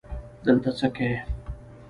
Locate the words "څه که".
0.77-1.05